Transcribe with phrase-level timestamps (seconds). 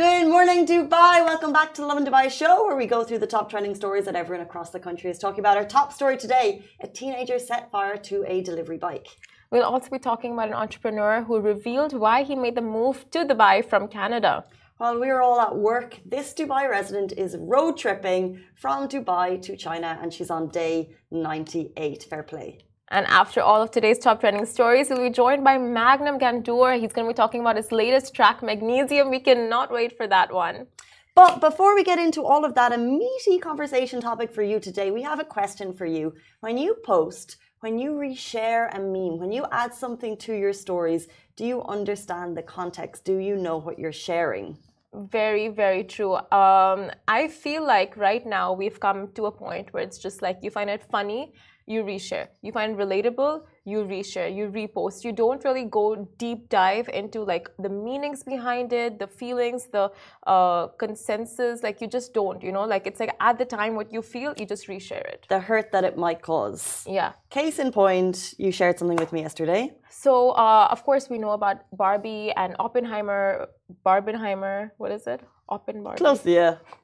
[0.00, 1.16] Good morning, Dubai.
[1.26, 4.06] Welcome back to the Lovin Dubai show, where we go through the top trending stories
[4.06, 5.58] that everyone across the country is talking about.
[5.58, 9.08] Our top story today a teenager set fire to a delivery bike.
[9.50, 13.26] We'll also be talking about an entrepreneur who revealed why he made the move to
[13.26, 14.46] Dubai from Canada.
[14.78, 19.54] While we are all at work, this Dubai resident is road tripping from Dubai to
[19.54, 22.04] China and she's on day 98.
[22.04, 22.60] Fair play.
[22.92, 26.80] And after all of today's top trending stories, we'll be joined by Magnum Gandour.
[26.80, 29.10] He's going to be talking about his latest track, Magnesium.
[29.10, 30.66] We cannot wait for that one.
[31.14, 34.90] But before we get into all of that, a meaty conversation topic for you today,
[34.90, 36.14] we have a question for you.
[36.40, 41.06] When you post, when you reshare a meme, when you add something to your stories,
[41.36, 43.04] do you understand the context?
[43.04, 44.58] Do you know what you're sharing?
[44.92, 46.14] Very, very true.
[46.16, 50.38] Um, I feel like right now we've come to a point where it's just like
[50.42, 51.32] you find it funny
[51.70, 52.26] you reshare.
[52.42, 55.04] You find relatable, you reshare, you repost.
[55.04, 59.92] You don't really go deep dive into like the meanings behind it, the feelings, the
[60.26, 61.62] uh, consensus.
[61.62, 64.34] Like you just don't, you know, like it's like at the time what you feel,
[64.36, 65.26] you just reshare it.
[65.28, 66.84] The hurt that it might cause.
[66.88, 67.12] Yeah.
[67.30, 69.72] Case in point, you shared something with me yesterday.
[69.88, 73.48] So, uh, of course, we know about Barbie and Oppenheimer.
[73.86, 75.20] Barbenheimer, what is it?
[75.50, 75.98] Oppen Barbie.
[75.98, 76.56] Close, yeah.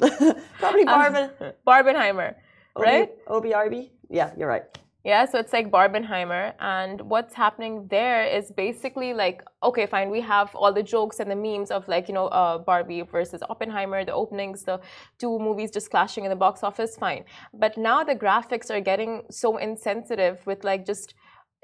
[0.58, 1.30] Probably Barben.
[1.40, 2.34] Uh, Barbenheimer,
[2.76, 3.10] right?
[3.26, 3.90] OBRB?
[4.08, 4.64] Yeah, you're right.
[5.04, 10.20] Yeah, so it's like Barbenheimer, and what's happening there is basically like, okay, fine, we
[10.22, 14.04] have all the jokes and the memes of like, you know, uh, Barbie versus Oppenheimer,
[14.04, 14.80] the openings, the
[15.20, 17.24] two movies just clashing in the box office, fine.
[17.54, 21.14] But now the graphics are getting so insensitive with like just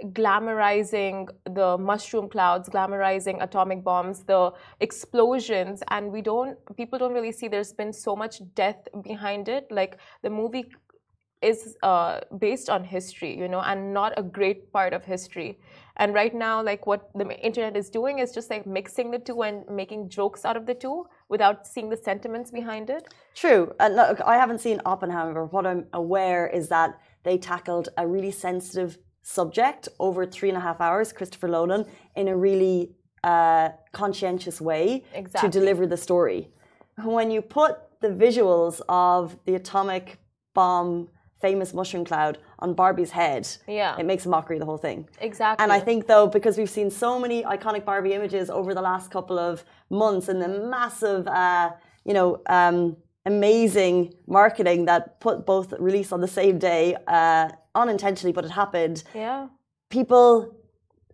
[0.05, 7.33] glamorizing the mushroom clouds, glamorizing atomic bombs, the explosions, and we don't, people don't really
[7.33, 9.67] see there's been so much death behind it.
[9.71, 10.67] Like the movie
[11.43, 15.59] is uh, based on history, you know, and not a great part of history.
[15.97, 19.43] And right now, like what the internet is doing is just like mixing the two
[19.43, 23.13] and making jokes out of the two without seeing the sentiments behind it.
[23.35, 23.73] True.
[23.79, 25.45] Look, I haven't seen Oppenheimer.
[25.47, 30.61] What I'm aware is that they tackled a really sensitive subject over three and a
[30.61, 31.85] half hours, Christopher Nolan,
[32.17, 35.51] in a really uh, conscientious way exactly.
[35.51, 36.49] to deliver the story.
[37.05, 40.19] When you put the visuals of the atomic
[40.55, 41.09] bomb
[41.47, 44.99] famous mushroom cloud on Barbie's head, yeah, it makes a mockery of the whole thing.
[45.21, 45.63] Exactly.
[45.63, 49.11] And I think though, because we've seen so many iconic Barbie images over the last
[49.11, 51.73] couple of months and the massive, uh,
[52.09, 58.33] you know, um, amazing marketing that put both release on the same day, uh, unintentionally,
[58.33, 59.05] but it happened.
[59.15, 59.49] Yeah.
[59.91, 60.57] People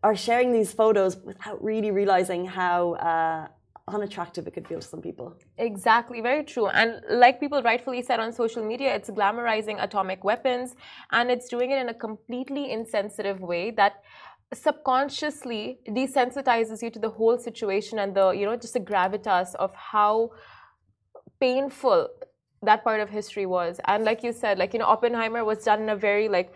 [0.02, 3.48] are sharing these photos without really realizing how uh,
[3.94, 5.34] unattractive it could feel to some people.
[5.58, 6.68] Exactly, very true.
[6.68, 10.74] And like people rightfully said on social media, it's glamorizing atomic weapons
[11.10, 14.02] and it's doing it in a completely insensitive way that
[14.52, 19.74] subconsciously desensitizes you to the whole situation and the, you know, just the gravitas of
[19.74, 20.30] how
[21.40, 22.08] painful
[22.62, 23.80] that part of history was.
[23.86, 26.52] And like you said like you know oppenheimer was done in a very like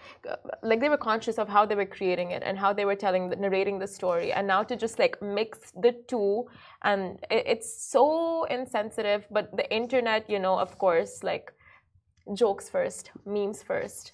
[0.62, 3.28] like they were conscious of how they were creating it and how they were telling
[3.30, 4.32] narrating the story.
[4.32, 6.46] And now to just like mix the two
[6.82, 11.52] and it, it's so insensitive but the internet you know of course like
[12.34, 14.12] jokes first memes first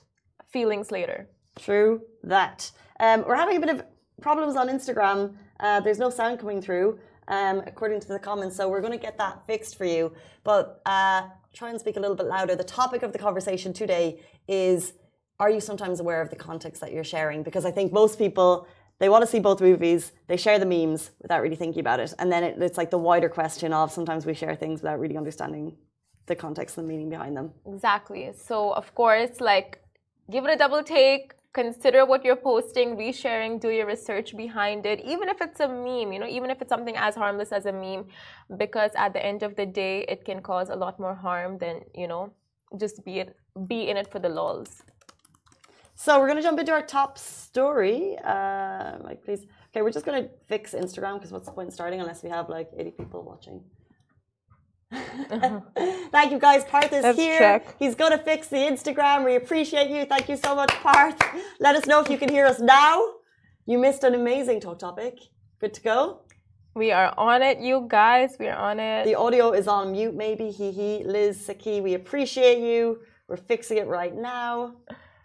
[0.50, 1.28] feelings later.
[1.58, 2.70] True that.
[3.00, 3.82] Um, we're having a bit of
[4.20, 5.34] problems on instagram.
[5.60, 8.98] Uh, there's no sound coming through um, according to the comments so we're going to
[8.98, 10.12] get that fixed for you
[10.44, 11.22] but uh,
[11.52, 12.54] try and speak a little bit louder.
[12.54, 14.94] The topic of the conversation today is
[15.40, 17.42] Are you sometimes aware of the context that you're sharing?
[17.42, 18.66] Because I think most people,
[18.98, 22.12] they want to see both movies, they share the memes without really thinking about it.
[22.18, 25.16] And then it, it's like the wider question of sometimes we share things without really
[25.16, 25.76] understanding
[26.26, 27.52] the context and the meaning behind them.
[27.66, 28.32] Exactly.
[28.36, 29.80] So, of course, like,
[30.30, 35.00] give it a double take consider what you're posting, resharing, do your research behind it,
[35.04, 37.72] even if it's a meme, you know, even if it's something as harmless as a
[37.72, 38.06] meme,
[38.56, 41.80] because at the end of the day, it can cause a lot more harm than,
[41.94, 42.32] you know,
[42.78, 44.82] just be it, be in it for the lols.
[45.94, 48.16] So we're going to jump into our top story.
[48.24, 49.46] Uh, like, please.
[49.70, 52.30] Okay, we're just going to fix Instagram because what's the point in starting unless we
[52.30, 53.60] have like 80 people watching?
[56.10, 56.64] Thank you guys.
[56.64, 57.38] Parth is Let's here.
[57.38, 57.76] check.
[57.78, 59.24] He's going to fix the Instagram.
[59.24, 60.04] We appreciate you.
[60.06, 61.20] Thank you so much, Parth.
[61.60, 63.04] Let us know if you can hear us now.
[63.66, 65.18] You missed an amazing talk topic.
[65.60, 66.20] Good to go.
[66.74, 68.36] We are on it, you guys.
[68.38, 69.04] We are on it.
[69.04, 70.50] The audio is on mute, maybe.
[70.50, 71.02] Hee hee.
[71.04, 73.00] Liz Saki, we appreciate you.
[73.26, 74.76] We're fixing it right now.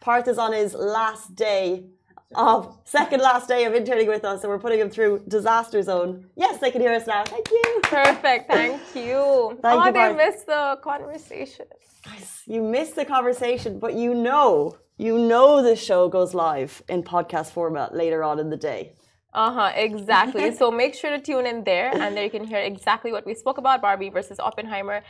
[0.02, 1.86] Parth is on his last day
[2.36, 6.26] of second last day of interning with us, so we're putting him through disaster zone.
[6.36, 7.24] Yes, they can hear us now.
[7.24, 7.80] Thank you.
[7.84, 8.52] Perfect.
[8.52, 9.58] Thank you.
[9.62, 11.66] Thank oh, you, they missed the conversation.
[12.06, 17.04] Guys, you missed the conversation, but you know, you know this show goes live in
[17.04, 18.94] podcast format later on in the day.
[19.34, 20.54] Uh huh, exactly.
[20.60, 23.34] so make sure to tune in there, and there you can hear exactly what we
[23.34, 25.02] spoke about Barbie versus Oppenheimer.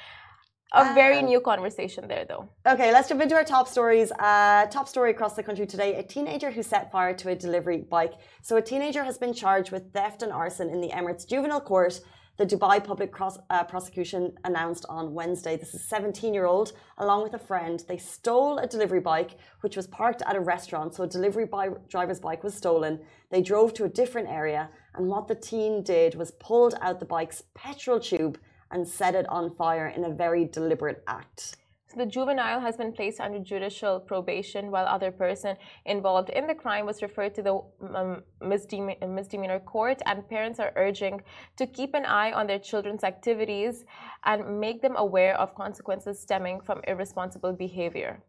[0.71, 2.49] A very Um, new conversation there, though.
[2.65, 4.11] Okay, let's jump into our top stories.
[4.13, 7.77] Uh, top story across the country today a teenager who set fire to a delivery
[7.77, 8.13] bike.
[8.41, 11.99] So, a teenager has been charged with theft and arson in the Emirates Juvenile Court.
[12.37, 15.55] The Dubai Public Cross, uh, Prosecution announced on Wednesday.
[15.55, 17.83] This is 17 year old, along with a friend.
[17.87, 20.95] They stole a delivery bike, which was parked at a restaurant.
[20.95, 22.99] So, a delivery bi- driver's bike was stolen.
[23.29, 27.05] They drove to a different area, and what the teen did was pulled out the
[27.05, 28.39] bike's petrol tube
[28.73, 31.57] and set it on fire in a very deliberate act.
[31.89, 35.55] So the juvenile has been placed under judicial probation, while other person
[35.85, 37.53] involved in the crime was referred to the
[37.95, 40.01] um, misdeme- misdemeanor court.
[40.07, 41.21] And parents are urging
[41.57, 43.85] to keep an eye on their children's activities
[44.25, 48.23] and make them aware of consequences stemming from irresponsible behavior.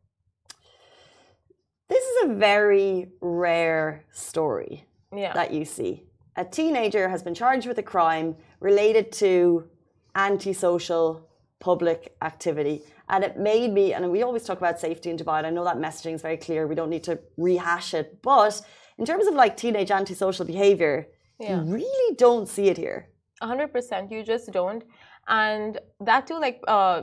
[1.88, 5.32] This is a very rare story Yeah.
[5.32, 6.04] that you see.
[6.36, 9.68] A teenager has been charged with a crime related to
[10.14, 11.28] antisocial
[11.60, 12.82] public activity.
[13.08, 15.64] And it made me, and we always talk about safety in Dubai, and I know
[15.64, 16.66] that messaging is very clear.
[16.66, 18.20] We don't need to rehash it.
[18.22, 18.60] But
[18.98, 20.96] in terms of like teenage antisocial behavior,
[21.40, 21.62] Yeah.
[21.62, 23.00] you really don't see it here.
[23.42, 24.82] A hundred percent you just don't
[25.26, 25.78] and
[26.08, 27.02] that too like uh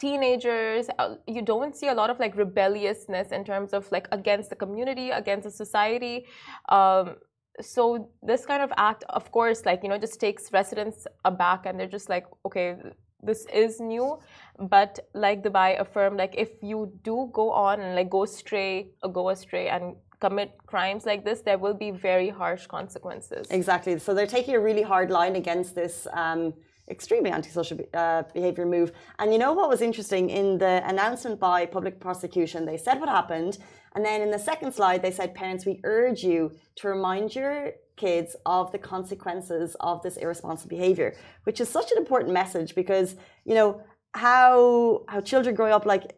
[0.00, 4.48] teenagers uh, you don't see a lot of like rebelliousness in terms of like against
[4.50, 6.26] the community against the society
[6.68, 7.16] um
[7.60, 11.78] so this kind of act of course like you know just takes residents aback and
[11.78, 12.76] they're just like okay
[13.22, 14.18] this is new
[14.58, 19.12] but like dubai affirmed like if you do go on and like go stray or
[19.12, 23.98] go astray and commit crimes like this there will be very harsh consequences Exactly.
[23.98, 26.52] So they're taking a really hard line against this um,
[26.90, 28.92] extremely antisocial uh, behavior move.
[29.18, 30.28] And you know what was interesting?
[30.28, 33.58] In the announcement by public prosecution, they said what happened.
[33.94, 37.72] And then in the second slide, they said, Parents, we urge you to remind your
[37.96, 41.14] kids of the consequences of this irresponsible behavior,
[41.44, 43.82] which is such an important message because, you know,
[44.14, 46.14] how how children grow up like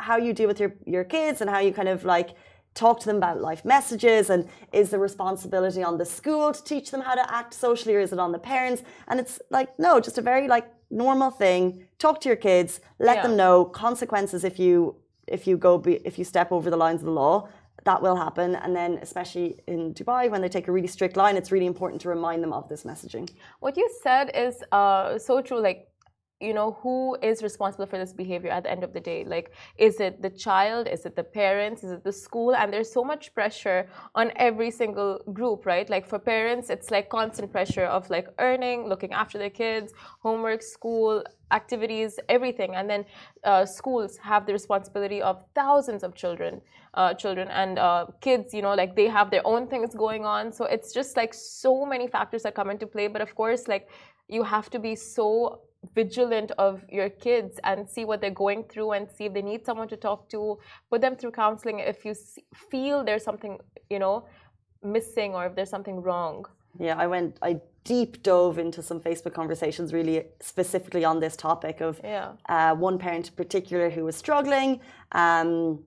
[0.00, 2.30] how you deal with your, your kids and how you kind of like
[2.74, 6.90] talk to them about life messages and is the responsibility on the school to teach
[6.90, 9.98] them how to act socially or is it on the parents and it's like no
[10.00, 13.22] just a very like normal thing talk to your kids let Yeah.
[13.24, 14.94] them know consequences if you
[15.30, 17.48] if you go be, if you step over the lines of the law
[17.84, 21.36] that will happen and then especially in dubai when they take a really strict line
[21.36, 23.28] it's really important to remind them of this messaging
[23.60, 25.60] What you said is uh, so true.
[25.60, 25.87] Like,
[26.40, 29.24] you know, who is responsible for this behavior at the end of the day?
[29.24, 30.86] Like, is it the child?
[30.86, 31.82] Is it the parents?
[31.82, 32.54] Is it the school?
[32.54, 35.88] And there's so much pressure on every single group, right?
[35.90, 40.62] Like, for parents, it's like constant pressure of like earning, looking after their kids, homework,
[40.62, 42.74] school, activities, everything.
[42.76, 43.04] And then
[43.42, 46.60] uh, schools have the responsibility of thousands of children,
[46.94, 48.54] uh, children and uh, kids.
[48.54, 50.52] You know, like they have their own things going on.
[50.52, 53.08] So it's just like so many factors that come into play.
[53.08, 53.88] But of course, like
[54.28, 55.62] you have to be so
[55.94, 59.64] vigilant of your kids and see what they're going through and see if they need
[59.64, 60.58] someone to talk to
[60.90, 62.14] put them through counseling if you
[62.70, 63.58] feel there's something
[63.88, 64.24] you know
[64.82, 66.44] missing or if there's something wrong.
[66.78, 71.80] Yeah, I went, I deep dove into some Facebook conversations really specifically on this topic
[71.80, 72.32] of yeah.
[72.48, 74.80] uh, one parent in particular who was struggling,
[75.12, 75.82] um,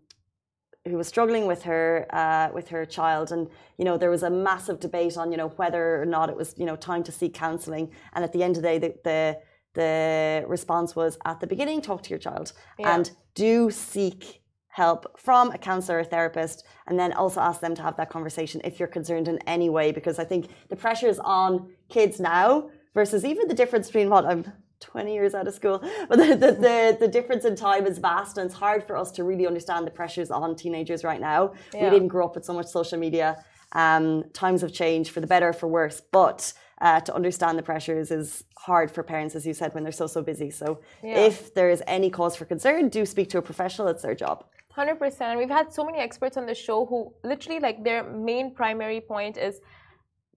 [0.85, 3.47] who was struggling with her uh, with her child, and
[3.77, 6.55] you know there was a massive debate on you know whether or not it was
[6.57, 9.37] you know time to seek counselling, and at the end of the day, the the,
[9.73, 12.95] the response was at the beginning, talk to your child, Yeah.
[12.95, 17.81] and do seek help from a counselor or therapist and then also ask them to
[17.81, 19.91] have that conversation if you're concerned in any way.
[19.91, 24.25] Because i think the pressure is on kids now versus even the difference between what
[24.25, 24.45] i'm
[24.79, 25.79] 20 years out of school
[26.09, 29.11] but the, the, the, the difference in time is vast and it's hard for us
[29.11, 31.53] to really understand the pressures on teenagers right now.
[31.73, 33.43] We didn't grow up with so much social media.
[33.73, 37.63] Um, times have changed for the better or for worse but uh, to understand the
[37.63, 40.49] pressures is hard for parents as you said when they're so so busy.
[40.49, 41.27] So Yeah.
[41.27, 44.45] if there is any cause for concern do speak to a professional it's their job.
[44.75, 49.01] 100% we've had so many experts on the show who literally like their main primary
[49.01, 49.61] point is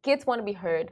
[0.02, 0.90] kids want to be heard.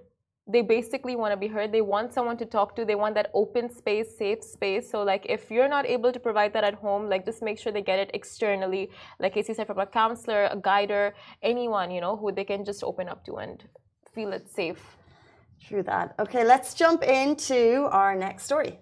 [0.54, 1.70] They basically want to be heard.
[1.70, 2.84] They want someone to talk to.
[2.84, 4.90] They want that open space safe space.
[4.90, 7.72] So like if you're not able to provide that at home like just make sure
[7.72, 8.90] they get it externally.
[9.20, 12.82] Like casey said from a counselor a guider anyone you know who they can just
[12.82, 13.62] open up to and
[14.14, 14.82] feel it safe
[15.68, 16.14] True that.
[16.18, 18.78] Okay, let's jump into our next story.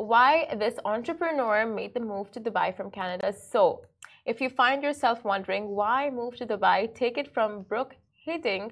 [0.00, 3.32] why this entrepreneur made the move to Dubai from Canada.
[3.32, 3.82] So,
[4.24, 7.94] if you find yourself wondering why move to Dubai, take it from Brooke
[8.26, 8.70] Hidding.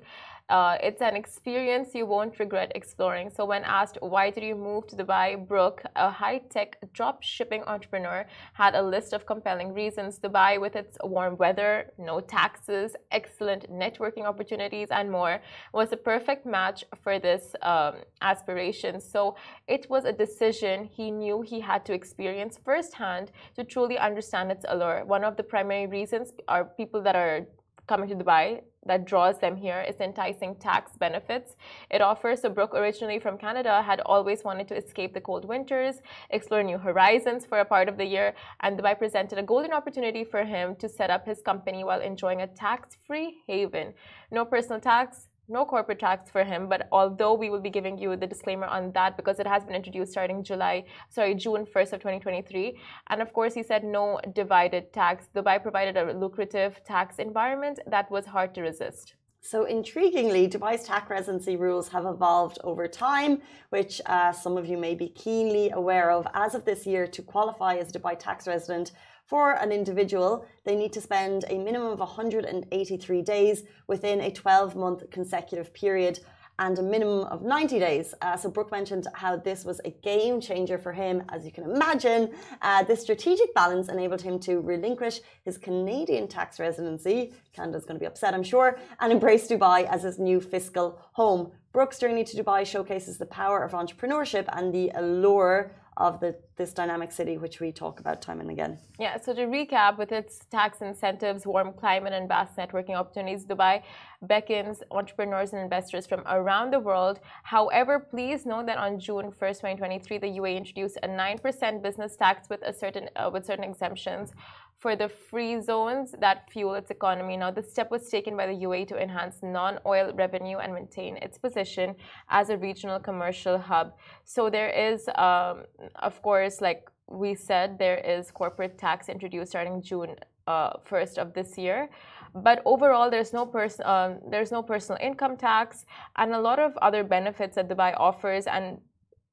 [0.48, 3.28] Uh, it's an experience you won't regret exploring.
[3.28, 8.24] So, when asked why did you move to Dubai, Brooke, a high-tech drop shipping entrepreneur,
[8.54, 10.18] had a list of compelling reasons.
[10.18, 15.42] Dubai, with its warm weather, no taxes, excellent networking opportunities, and more,
[15.74, 19.02] was a perfect match for this um, aspiration.
[19.02, 19.36] So,
[19.66, 24.64] it was a decision he knew he had to experience firsthand to truly understand its
[24.66, 25.04] allure.
[25.04, 27.46] One of the primary reasons are people that are
[27.86, 31.56] coming to Dubai that draws them here is enticing tax benefits
[31.90, 32.40] it offers.
[32.42, 35.96] So Brooke, originally from Canada, had always wanted to escape the cold winters,
[36.30, 40.24] explore new horizons for a part of the year, and Dubai presented a golden opportunity
[40.24, 43.94] for him to set up his company while enjoying a tax-free haven.
[44.30, 48.16] No personal tax, no corporate tax for him but although we will be giving you
[48.16, 52.00] the disclaimer on that because it has been introduced starting july sorry june 1st of
[52.00, 52.78] 2023
[53.10, 55.28] and of course he said no dividend tax.
[55.34, 59.14] Dubai provided a lucrative tax environment that was hard to resist.
[59.40, 63.40] So, intriguingly, Dubai's tax residency rules have evolved over time,
[63.70, 66.26] which uh, some of you may be keenly aware of.
[66.34, 68.90] As of this year, to qualify as a Dubai tax resident,
[69.28, 74.74] for an individual, they need to spend a minimum of 183 days within a 12
[74.74, 76.18] month consecutive period
[76.58, 78.14] and a minimum of 90 days.
[78.22, 81.22] Uh, so, Brooke mentioned how this was a game changer for him.
[81.28, 82.32] As you can imagine,
[82.62, 87.34] uh, this strategic balance enabled him to relinquish his Canadian tax residency.
[87.52, 91.52] Canada's going to be upset, I'm sure, and embrace Dubai as his new fiscal home.
[91.72, 96.72] Brooke's journey to Dubai showcases the power of entrepreneurship and the allure of the, this
[96.72, 98.78] dynamic city, which we talk about time and again.
[99.00, 103.82] Yeah, so to recap, with its tax incentives, warm climate, and vast networking opportunities, Dubai
[104.22, 107.18] beckons entrepreneurs and investors from around the world.
[107.42, 112.48] However, please note that on June 1st, 2023, the UAE introduced a 9% business tax
[112.48, 114.32] with, a certain, uh, with certain exemptions
[114.78, 117.36] for the free zones that fuel its economy.
[117.36, 121.16] Now, this step was taken by the UAE to enhance non oil revenue and maintain
[121.16, 121.96] its position
[122.30, 123.94] as a regional commercial hub.
[124.24, 125.64] So, there is, um,
[125.96, 130.14] of course, like we said, there is corporate tax introduced starting June
[130.46, 131.88] uh, 1st of this year.
[132.34, 136.76] But overall, there's no person, um, there's no personal income tax, and a lot of
[136.82, 138.46] other benefits that Dubai offers.
[138.46, 138.78] And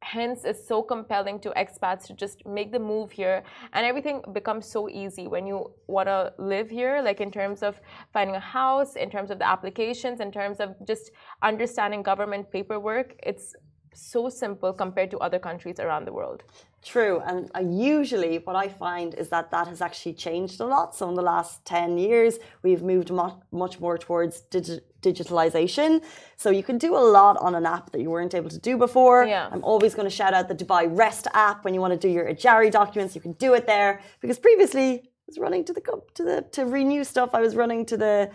[0.06, 3.44] hence it's so compelling to expats to just make the move here.
[3.74, 7.82] And everything becomes so easy when you want to live here like in terms of
[8.14, 13.16] finding a house in terms of the applications in terms of just understanding government paperwork.
[13.24, 13.56] It's
[13.96, 16.44] so simple compared to other countries around the world
[16.86, 20.96] True, and uh, usually what I find is that that has actually changed a lot.
[20.96, 26.04] So in the last ten years, we've moved much, much more towards digi digitalization.
[26.38, 28.78] So you can do a lot on an app that you weren't able to do
[28.78, 29.26] before.
[29.26, 29.50] Yeah.
[29.52, 32.12] I'm always going to shout out the Dubai Rest app when you want to do
[32.18, 33.16] your Ejari documents.
[33.16, 35.82] You can do it there because previously I was running to the
[36.18, 37.32] to the to renew stuff.
[37.34, 38.30] I was running to the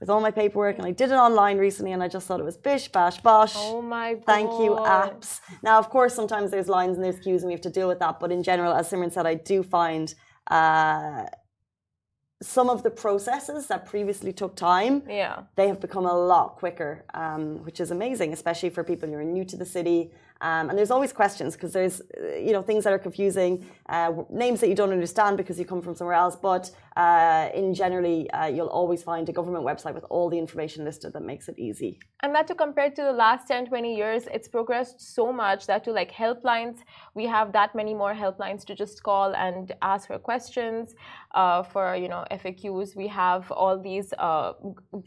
[0.00, 2.44] with all my paperwork and I did it online recently and I just thought it
[2.44, 3.54] was bish bash bosh.
[3.56, 4.24] Oh my god.
[4.26, 5.40] Thank you, apps.
[5.62, 8.00] Now, of course, sometimes there's lines and there's queues and we have to deal with
[8.00, 8.20] that.
[8.20, 10.14] But in general, as Simran said, I do find
[10.48, 11.24] uh,
[12.42, 17.04] some of the processes that previously took time, yeah, they have become a lot quicker,
[17.14, 20.10] um, which is amazing, especially for people who are new to the city
[20.44, 22.02] um, and there's always questions because there's,
[22.46, 25.80] you know, things that are confusing, uh, names that you don't understand because you come
[25.80, 26.36] from somewhere else.
[26.36, 30.84] But uh, in generally, uh, you'll always find a government website with all the information
[30.84, 31.98] listed that makes it easy.
[32.22, 35.82] And that to compare to the last 10, 20 years, it's progressed so much that
[35.84, 36.76] to like helplines,
[37.14, 40.94] we have that many more helplines to just call and ask for questions.
[41.34, 44.52] Uh, for you know FAQs, we have all these uh,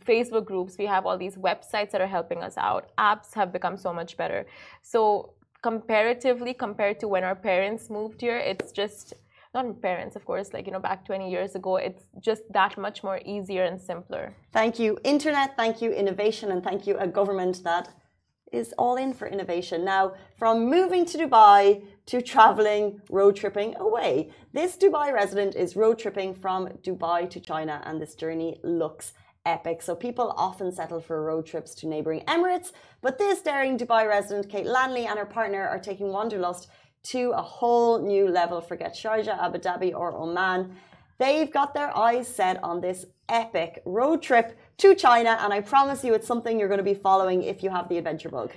[0.05, 2.89] Facebook groups, we have all these websites that are helping us out.
[2.97, 4.45] Apps have become so much better.
[4.81, 5.26] So
[5.69, 9.05] comparatively compared to when our parents moved here it's just
[9.53, 12.97] not parents of course like you know back 20 years ago it's just that much
[13.07, 14.25] more easier and simpler.
[14.59, 17.85] Thank you internet thank you innovation and thank you a government that
[18.59, 19.77] is all in for innovation.
[19.83, 20.03] Now
[20.41, 21.61] from moving to dubai
[22.11, 22.85] to traveling
[23.17, 24.11] road tripping away
[24.57, 29.05] this dubai resident is road tripping from dubai to china and this journey looks
[29.55, 29.81] epic.
[29.81, 34.49] So people often settle for road trips to neighboring Emirates, but this daring Dubai resident,
[34.49, 36.67] Kate Lanley, and her partner are taking Wanderlust
[37.13, 38.59] to a whole new level.
[38.61, 40.75] Forget Sharjah, Abu Dhabi, or Oman.
[41.19, 46.03] They've got their eyes set on this epic road trip to China, and I promise
[46.03, 48.51] you it's something you're going to be following if you have the adventure bug.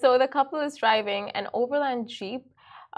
[0.00, 2.42] So the couple is driving an overland jeep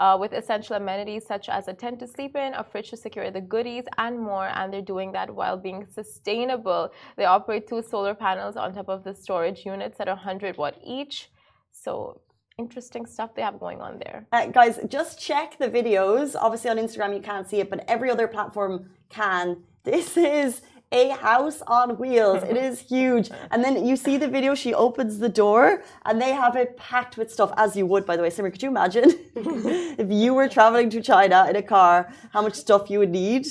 [0.01, 3.29] uh, with essential amenities such as a tent to sleep in, a fridge to secure
[3.29, 4.47] the goodies, and more.
[4.47, 6.91] And they're doing that while being sustainable.
[7.17, 11.29] They operate two solar panels on top of the storage units at 100 watt each.
[11.71, 12.19] So
[12.57, 14.25] interesting stuff they have going on there.
[14.31, 16.35] Uh, guys, just check the videos.
[16.35, 19.57] Obviously on Instagram you can't see it, but every other platform can.
[19.83, 22.43] This is a house on wheels.
[22.43, 23.29] It is huge.
[23.51, 27.17] And then you see the video, she opens the door and they have it packed
[27.17, 28.29] with stuff, as you would, by the way.
[28.29, 29.05] Simmer, could you imagine
[29.35, 33.45] if you were traveling to China in a car, how much stuff you would need?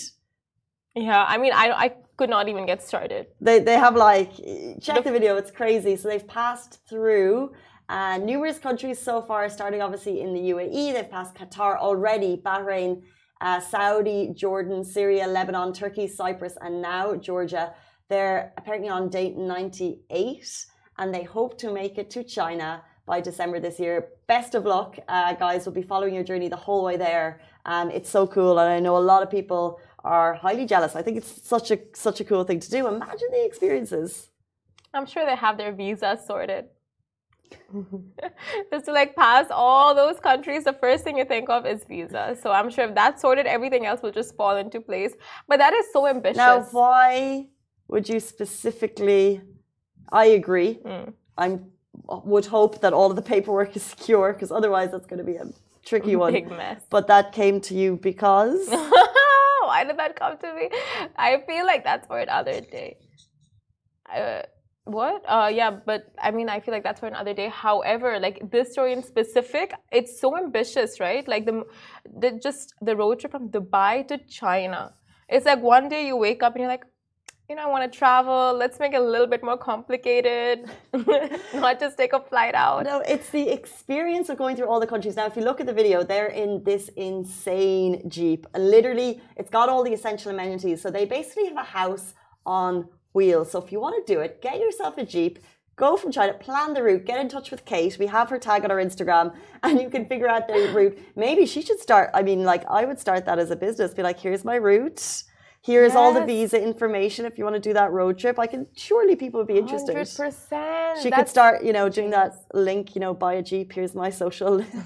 [0.94, 3.26] Yeah, I mean, I, I could not even get started.
[3.40, 4.32] They, they have like,
[4.80, 5.96] check the video, it's crazy.
[5.96, 7.52] So they've passed through
[7.88, 10.92] uh, numerous countries so far, starting obviously in the UAE.
[10.92, 13.02] They've passed Qatar already, Bahrain,
[13.40, 17.74] uh, Saudi, Jordan, Syria, Lebanon, Turkey, Cyprus, and now Georgia.
[18.08, 20.66] They're apparently on date 98
[20.98, 24.08] and they hope to make it to China by December this year.
[24.26, 25.66] Best of luck, uh, guys.
[25.66, 27.40] We'll be following your journey the whole way there.
[27.64, 30.94] Um, it's so cool, and I know a lot of people are highly jealous.
[30.94, 32.86] I think it's such a such a cool thing to do.
[32.86, 34.28] Imagine the experiences.
[34.94, 36.66] I'm sure they have their visas sorted.
[38.70, 42.36] Just to like pass all those countries, the first thing you think of is visa.
[42.40, 45.14] So I'm sure if that's sorted, everything else will just fall into place.
[45.48, 46.36] But that is so ambitious.
[46.36, 47.46] Now, why
[47.88, 49.40] would you specifically?
[50.12, 50.80] I agree.
[50.84, 51.12] Mm.
[51.38, 51.58] I
[52.08, 55.36] would hope that all of the paperwork is secure because otherwise that's going to be
[55.36, 55.46] a
[55.84, 56.32] tricky one.
[56.32, 56.82] Big mess.
[56.90, 58.68] But that came to you because.
[59.70, 60.70] why did that come to me?
[61.16, 62.96] I feel like that's for another day.
[64.12, 64.42] Uh,
[64.92, 65.24] what?
[65.26, 67.48] Uh, yeah, but I mean, I feel like that's for another day.
[67.48, 71.26] However, like this story in specific, it's so ambitious, right?
[71.26, 71.64] Like the,
[72.18, 74.94] the just the road trip from Dubai to China.
[75.28, 76.84] It's like one day you wake up and you're like,
[77.48, 78.54] you know, I want to travel.
[78.56, 80.70] Let's make it a little bit more complicated,
[81.54, 82.84] not just take a flight out.
[82.84, 85.16] No, it's the experience of going through all the countries.
[85.16, 88.46] Now, if you look at the video, they're in this insane Jeep.
[88.56, 90.80] Literally, it's got all the essential amenities.
[90.80, 92.14] So they basically have a house
[92.46, 93.50] on wheels.
[93.50, 95.38] So if you want to do it, get yourself a Jeep,
[95.76, 97.98] go from China, plan the route, get in touch with Kate.
[97.98, 100.98] We have her tag on our Instagram and you can figure out the route.
[101.16, 102.10] Maybe she should start.
[102.14, 105.24] I mean, like, I would start that as a business, be like, here's my route.
[105.62, 105.96] Here's yes.
[105.96, 108.38] all the visa information if you want to do that road trip.
[108.38, 109.94] I can surely people would be interested.
[109.94, 111.02] 100%.
[111.02, 114.08] She could start, you know, doing that link, you know, buy a Jeep, here's my
[114.08, 114.62] social.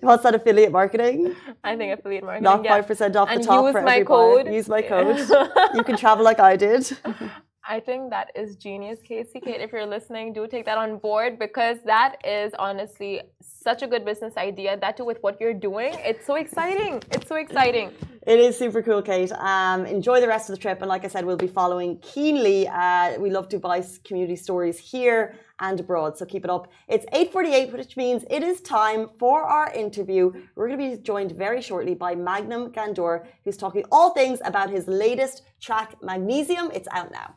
[0.00, 1.34] What's that affiliate marketing?
[1.64, 2.64] I think affiliate marketing.
[2.64, 2.80] Yeah.
[2.80, 4.46] 5% off and the top use for my every code.
[4.52, 5.18] Use my code.
[5.74, 6.96] you can travel like I did.
[7.70, 9.40] I think that is genius, Casey.
[9.40, 13.86] Kate, if you're listening, do take that on board because that is honestly such a
[13.86, 14.78] good business idea.
[14.78, 17.02] That too, with what you're doing, it's so exciting.
[17.10, 17.92] It's so exciting.
[18.26, 19.30] It is super cool, Kate.
[19.32, 22.66] Um, enjoy the rest of the trip, and like I said, we'll be following keenly.
[22.66, 26.72] Uh, we love Dubai's community stories here and abroad, so keep it up.
[26.88, 30.32] It's 8:48, which means it is time for our interview.
[30.54, 34.70] We're going to be joined very shortly by Magnum Gandour, who's talking all things about
[34.70, 36.70] his latest track, Magnesium.
[36.72, 37.34] It's out now.